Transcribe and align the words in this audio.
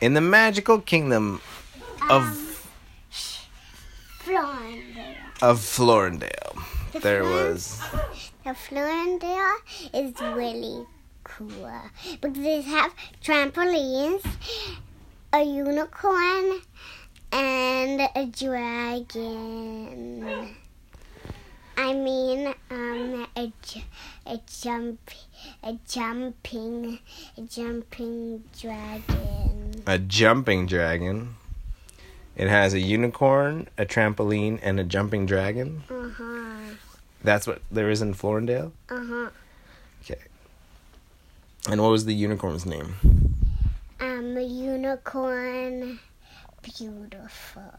In 0.00 0.14
the 0.14 0.20
magical 0.20 0.80
kingdom 0.80 1.40
of 2.08 2.22
Florendale. 4.20 5.16
of 5.42 5.58
Florendale, 5.60 6.62
The 6.92 7.00
there 7.00 7.22
Flor- 7.24 7.32
was 7.32 7.80
The 8.44 8.50
Florendale 8.54 9.56
is 9.92 10.14
really 10.36 10.86
cool 11.24 11.72
because 12.20 12.38
they 12.42 12.60
have 12.62 12.94
trampolines, 13.22 14.24
a 15.32 15.42
unicorn, 15.42 16.60
and 17.32 18.00
a 18.14 18.26
dragon. 18.26 19.44
I 21.76 21.92
mean, 21.94 22.54
um, 22.70 23.26
a, 23.36 23.52
a 24.26 24.40
jump, 24.60 25.10
a 25.62 25.78
jumping, 25.88 26.98
a 27.36 27.40
jumping 27.42 28.42
dragon. 28.60 29.67
A 29.88 29.98
jumping 29.98 30.66
dragon. 30.66 31.34
It 32.36 32.46
has 32.48 32.74
a 32.74 32.78
unicorn, 32.78 33.68
a 33.78 33.86
trampoline, 33.86 34.60
and 34.62 34.78
a 34.78 34.84
jumping 34.84 35.24
dragon. 35.24 35.82
Uh 35.90 36.10
huh. 36.10 36.74
That's 37.24 37.46
what 37.46 37.62
there 37.72 37.88
is 37.90 38.02
in 38.02 38.12
Florendale. 38.12 38.72
Uh 38.90 39.04
huh. 39.04 39.30
Okay. 40.02 40.20
And 41.70 41.80
what 41.80 41.88
was 41.90 42.04
the 42.04 42.14
unicorn's 42.14 42.66
name? 42.66 42.96
Um, 43.98 44.36
a 44.36 44.42
unicorn, 44.42 45.98
beautiful. 46.62 47.72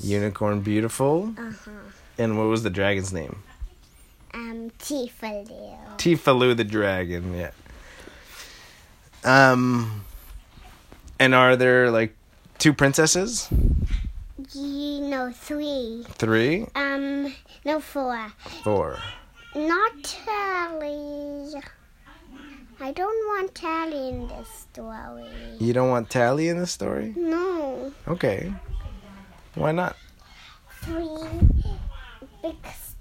Unicorn 0.00 0.60
Beautiful. 0.60 1.34
Uh 1.38 1.50
huh. 1.64 1.70
And 2.18 2.36
what 2.38 2.44
was 2.44 2.62
the 2.62 2.70
dragon's 2.70 3.14
name? 3.14 3.42
Um, 4.34 4.70
Tifalu. 4.78 5.96
Tifalu 5.96 6.54
the 6.54 6.64
dragon. 6.64 7.34
Yeah. 7.34 7.50
Um. 9.24 10.04
And 11.18 11.34
are 11.34 11.56
there 11.56 11.90
like 11.90 12.14
two 12.58 12.72
princesses? 12.72 13.48
Know, 14.54 15.32
three. 15.32 16.04
Three, 16.08 16.66
Um, 16.74 17.34
no, 17.64 17.80
four. 17.80 18.32
four. 18.62 18.98
Not 19.54 19.92
Tally. 20.02 21.52
I 22.80 22.92
don't 22.92 23.26
want 23.34 23.54
Tally 23.54 24.08
in 24.10 24.28
this 24.28 24.48
story. 24.48 25.26
You 25.58 25.72
don't 25.72 25.88
want 25.90 26.08
Tally 26.10 26.48
in 26.48 26.58
the 26.58 26.66
story? 26.66 27.12
No, 27.16 27.92
Okay. 28.06 28.52
Why 29.54 29.72
not? 29.72 29.96
three. 30.82 31.08
Because 32.42 32.94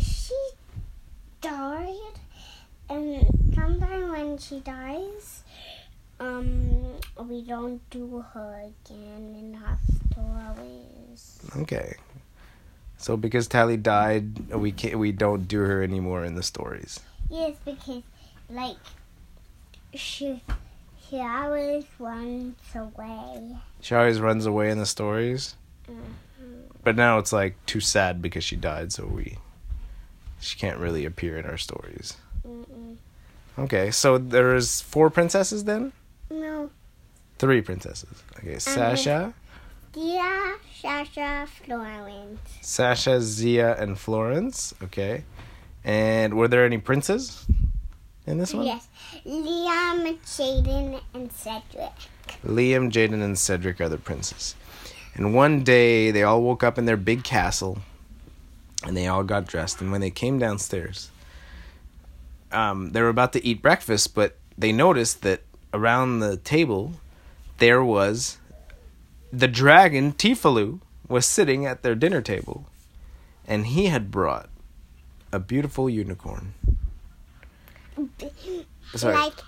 she 0.00 0.34
died, 1.40 2.16
and 2.90 3.24
sometimes 3.54 4.10
when 4.10 4.38
she 4.38 4.58
dies, 4.60 5.44
um, 6.18 6.87
we 7.26 7.42
don't 7.42 7.80
do 7.90 8.24
her 8.34 8.70
again 8.86 9.34
in 9.38 9.60
our 9.64 9.78
stories. 10.12 11.40
Okay. 11.56 11.96
So 12.96 13.16
because 13.16 13.46
Tally 13.46 13.76
died, 13.76 14.50
we 14.50 14.72
can't, 14.72 14.98
we 14.98 15.12
don't 15.12 15.46
do 15.46 15.60
her 15.60 15.82
anymore 15.82 16.24
in 16.24 16.34
the 16.34 16.42
stories. 16.42 17.00
Yes, 17.30 17.56
because 17.64 18.02
like 18.50 18.76
she 19.94 20.42
she 21.08 21.20
always 21.20 21.84
runs 21.98 22.56
away. 22.74 23.56
She 23.80 23.94
always 23.94 24.20
runs 24.20 24.46
away 24.46 24.70
in 24.70 24.78
the 24.78 24.86
stories. 24.86 25.54
Mm-hmm. 25.88 26.60
But 26.82 26.96
now 26.96 27.18
it's 27.18 27.32
like 27.32 27.54
too 27.66 27.80
sad 27.80 28.20
because 28.20 28.44
she 28.44 28.56
died, 28.56 28.92
so 28.92 29.06
we 29.06 29.38
she 30.40 30.56
can't 30.56 30.78
really 30.78 31.04
appear 31.04 31.38
in 31.38 31.46
our 31.46 31.58
stories. 31.58 32.16
Mm-mm. 32.46 32.96
Okay, 33.58 33.90
so 33.90 34.18
there's 34.18 34.80
four 34.80 35.10
princesses 35.10 35.64
then? 35.64 35.92
Three 37.38 37.62
princesses. 37.62 38.22
Okay, 38.38 38.58
Sasha, 38.58 39.32
Dia, 39.92 40.56
Sasha, 40.80 41.46
Florence. 41.64 42.40
Sasha, 42.60 43.20
Zia, 43.20 43.74
and 43.76 43.98
Florence. 43.98 44.74
Okay. 44.82 45.24
And 45.84 46.34
were 46.34 46.48
there 46.48 46.64
any 46.64 46.78
princes 46.78 47.46
in 48.26 48.38
this 48.38 48.52
one? 48.52 48.66
Yes, 48.66 48.88
Liam, 49.26 50.18
Jaden, 50.24 51.00
and 51.14 51.32
Cedric. 51.32 51.92
Liam, 52.44 52.90
Jaden, 52.90 53.22
and 53.22 53.38
Cedric 53.38 53.80
are 53.80 53.88
the 53.88 53.98
princes. 53.98 54.54
And 55.14 55.34
one 55.34 55.64
day 55.64 56.10
they 56.10 56.22
all 56.22 56.42
woke 56.42 56.62
up 56.62 56.78
in 56.78 56.84
their 56.84 56.96
big 56.96 57.24
castle 57.24 57.78
and 58.84 58.96
they 58.96 59.06
all 59.06 59.24
got 59.24 59.46
dressed. 59.46 59.80
And 59.80 59.90
when 59.90 60.00
they 60.00 60.10
came 60.10 60.38
downstairs, 60.38 61.10
um, 62.52 62.92
they 62.92 63.02
were 63.02 63.08
about 63.08 63.32
to 63.32 63.44
eat 63.44 63.62
breakfast, 63.62 64.14
but 64.14 64.36
they 64.56 64.72
noticed 64.72 65.22
that 65.22 65.42
around 65.72 66.20
the 66.20 66.36
table 66.36 66.92
there 67.58 67.84
was 67.84 68.38
the 69.32 69.48
dragon 69.48 70.12
Tifalu 70.12 70.80
was 71.08 71.26
sitting 71.26 71.66
at 71.66 71.82
their 71.82 71.94
dinner 71.94 72.20
table. 72.20 72.66
And 73.46 73.66
he 73.66 73.86
had 73.86 74.10
brought 74.10 74.50
a 75.32 75.38
beautiful 75.38 75.88
unicorn. 75.88 76.54
Sorry. 78.94 79.14
Like 79.14 79.40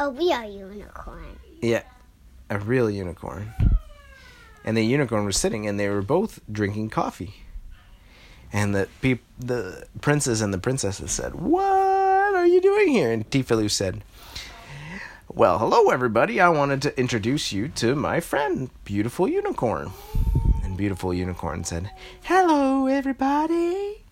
a 0.00 0.10
real 0.10 0.44
unicorn. 0.44 1.38
Yeah, 1.60 1.82
a 2.50 2.58
real 2.58 2.90
unicorn. 2.90 3.52
And 4.64 4.76
the 4.76 4.84
unicorn 4.84 5.26
was 5.26 5.36
sitting, 5.36 5.66
and 5.66 5.78
they 5.78 5.88
were 5.90 6.02
both 6.02 6.40
drinking 6.50 6.88
coffee. 6.90 7.34
And 8.50 8.74
the 8.74 8.88
peop- 9.02 9.24
the 9.38 9.86
princess 10.00 10.40
and 10.40 10.54
the 10.54 10.58
princesses 10.58 11.10
said, 11.10 11.34
"What 11.34 12.34
are 12.34 12.46
you 12.46 12.60
doing 12.62 12.88
here?" 12.88 13.10
And 13.12 13.28
Tifalu 13.28 13.70
said, 13.70 14.02
"Well, 15.36 15.58
hello 15.58 15.90
everybody. 15.90 16.40
I 16.40 16.48
wanted 16.48 16.80
to 16.82 16.96
introduce 16.96 17.50
you 17.50 17.66
to 17.66 17.96
my 17.96 18.20
friend, 18.20 18.70
Beautiful 18.84 19.26
Unicorn." 19.26 19.90
And 20.62 20.76
Beautiful 20.76 21.12
Unicorn 21.12 21.64
said, 21.64 21.90
"Hello 22.22 22.86
everybody." 22.86 24.04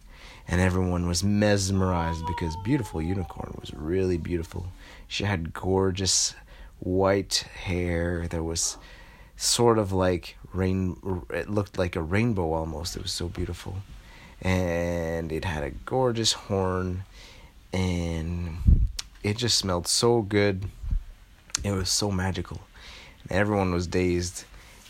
And 0.49 0.61
everyone 0.61 1.07
was 1.07 1.23
mesmerized 1.23 2.27
because 2.27 2.57
Beautiful 2.65 3.01
Unicorn 3.01 3.57
was 3.61 3.73
really 3.73 4.17
beautiful. 4.17 4.73
She 5.07 5.23
had 5.23 5.53
gorgeous 5.53 6.35
white 6.81 7.47
hair. 7.67 8.27
that 8.27 8.43
was 8.43 8.77
sort 9.37 9.79
of 9.79 9.93
like 9.93 10.37
rain. 10.53 10.97
It 11.31 11.49
looked 11.49 11.79
like 11.79 11.95
a 11.95 12.03
rainbow 12.03 12.53
almost. 12.53 12.97
It 12.97 13.03
was 13.05 13.13
so 13.13 13.29
beautiful, 13.29 13.77
and 14.41 15.31
it 15.31 15.45
had 15.45 15.63
a 15.63 15.71
gorgeous 15.87 16.33
horn, 16.33 17.05
and 17.73 18.89
it 19.23 19.37
just 19.37 19.57
smelled 19.57 19.87
so 19.87 20.23
good. 20.23 20.69
It 21.65 21.73
was 21.73 21.89
so 21.89 22.11
magical. 22.11 22.61
Everyone 23.31 23.73
was 23.73 23.87
dazed, 23.87 24.45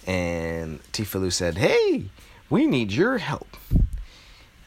and 0.06 0.80
Tifalu 0.92 1.32
said, 1.32 1.58
"Hey, 1.58 2.06
we 2.48 2.66
need 2.66 2.92
your 2.92 3.18
help." 3.18 3.56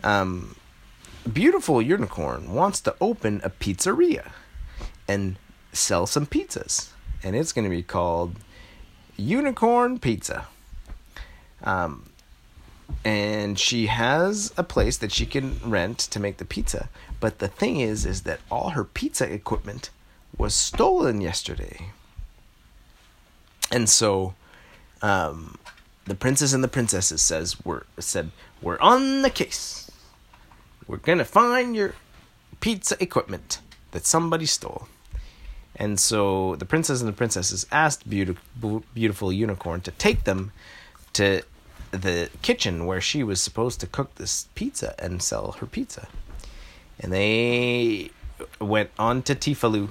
Um, 0.03 0.55
beautiful 1.31 1.81
unicorn 1.81 2.53
wants 2.53 2.79
to 2.81 2.95
open 3.01 3.41
a 3.43 3.49
pizzeria 3.49 4.31
and 5.07 5.37
sell 5.73 6.05
some 6.05 6.27
pizzas, 6.27 6.89
and 7.23 7.35
it's 7.35 7.51
going 7.51 7.65
to 7.65 7.75
be 7.75 7.83
called 7.83 8.35
Unicorn 9.17 9.99
Pizza. 9.99 10.47
Um, 11.63 12.09
and 13.03 13.57
she 13.57 13.87
has 13.87 14.53
a 14.57 14.63
place 14.63 14.97
that 14.97 15.11
she 15.11 15.25
can 15.25 15.59
rent 15.63 15.97
to 15.97 16.19
make 16.19 16.37
the 16.37 16.45
pizza. 16.45 16.89
But 17.19 17.39
the 17.39 17.47
thing 17.47 17.79
is, 17.79 18.05
is 18.05 18.21
that 18.23 18.39
all 18.51 18.69
her 18.69 18.83
pizza 18.83 19.31
equipment 19.31 19.89
was 20.37 20.53
stolen 20.53 21.21
yesterday. 21.21 21.91
And 23.71 23.89
so, 23.89 24.35
um, 25.01 25.57
the 26.05 26.15
princess 26.15 26.53
and 26.53 26.63
the 26.63 26.67
princesses 26.67 27.21
says 27.21 27.57
we're 27.65 27.83
said 27.99 28.31
we're 28.61 28.79
on 28.79 29.21
the 29.21 29.29
case. 29.29 29.89
We're 30.87 30.97
gonna 30.97 31.25
find 31.25 31.75
your 31.75 31.95
pizza 32.59 32.95
equipment 33.01 33.59
that 33.91 34.05
somebody 34.05 34.45
stole. 34.45 34.87
And 35.75 35.99
so 35.99 36.55
the 36.55 36.65
princess 36.65 37.01
and 37.01 37.09
the 37.09 37.13
princesses 37.13 37.65
asked 37.71 38.09
beautiful, 38.09 38.83
beautiful 38.93 39.33
unicorn 39.33 39.81
to 39.81 39.91
take 39.91 40.23
them 40.23 40.51
to 41.13 41.41
the 41.91 42.29
kitchen 42.41 42.85
where 42.85 43.01
she 43.01 43.23
was 43.23 43.41
supposed 43.41 43.79
to 43.81 43.87
cook 43.87 44.15
this 44.15 44.47
pizza 44.55 44.95
and 44.99 45.21
sell 45.21 45.53
her 45.53 45.65
pizza. 45.65 46.07
And 46.99 47.11
they 47.11 48.11
went 48.59 48.91
on 48.97 49.21
to 49.23 49.35
Tifalu 49.35 49.89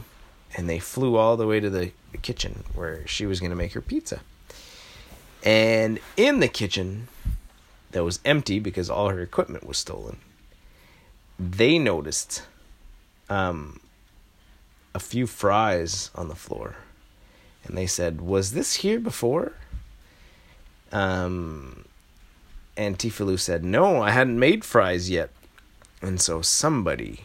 and 0.57 0.69
they 0.69 0.79
flew 0.79 1.17
all 1.17 1.37
the 1.37 1.47
way 1.47 1.61
to 1.61 1.71
the 1.71 1.93
kitchen 2.23 2.65
where 2.75 3.07
she 3.07 3.27
was 3.27 3.41
going 3.41 3.51
to 3.51 3.57
make 3.57 3.73
her 3.73 3.81
pizza. 3.81 4.21
And 5.43 6.01
in 6.17 6.41
the 6.41 6.49
kitchen 6.49 7.09
that 7.91 8.05
was 8.05 8.21
empty 8.25 8.59
because 8.59 8.89
all 8.89 9.11
her 9.11 9.21
equipment 9.21 9.67
was 9.67 9.79
stolen, 9.79 10.19
they 11.39 11.79
noticed 11.79 12.43
um, 13.29 13.81
a 14.95 15.01
few 15.01 15.27
fries 15.27 16.11
on 16.15 16.29
the 16.29 16.35
floor. 16.35 16.77
And 17.65 17.77
they 17.77 17.87
said, 17.87 18.21
Was 18.21 18.53
this 18.53 18.77
here 18.77 19.01
before? 19.01 19.53
Um, 20.93 21.85
and 22.77 22.99
Tifalu 22.99 23.39
said, 23.39 23.65
No, 23.65 24.03
I 24.03 24.11
hadn't 24.11 24.39
made 24.39 24.65
fries 24.65 25.11
yet. 25.11 25.31
And 26.01 26.21
so 26.21 26.43
somebody 26.43 27.23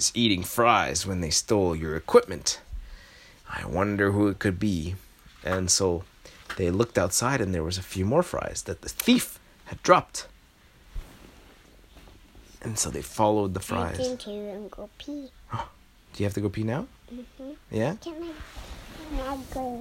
was 0.00 0.12
eating 0.14 0.42
fries 0.42 1.06
when 1.06 1.20
they 1.20 1.28
stole 1.28 1.76
your 1.76 1.94
equipment. 1.94 2.58
I 3.50 3.66
wonder 3.66 4.12
who 4.12 4.28
it 4.28 4.38
could 4.38 4.58
be. 4.58 4.94
And 5.44 5.70
so 5.70 6.04
they 6.56 6.70
looked 6.70 6.96
outside 6.96 7.42
and 7.42 7.54
there 7.54 7.62
was 7.62 7.76
a 7.76 7.82
few 7.82 8.06
more 8.06 8.22
fries 8.22 8.62
that 8.62 8.80
the 8.80 8.88
thief 8.88 9.38
had 9.66 9.82
dropped. 9.82 10.26
And 12.62 12.78
so 12.78 12.88
they 12.88 13.02
followed 13.02 13.52
the 13.52 13.60
fries. 13.60 14.00
I 14.00 14.16
too 14.16 14.30
and 14.30 14.70
go 14.70 14.88
pee. 14.96 15.28
Do 15.52 16.16
you 16.16 16.24
have 16.24 16.32
to 16.32 16.40
go 16.40 16.48
pee 16.48 16.64
now? 16.64 16.86
Mm-hmm. 17.12 17.50
Yeah? 17.70 17.96
Can 18.00 18.14
I? 18.22 18.32
Can 18.96 19.20
I 19.20 19.36
go? 19.52 19.78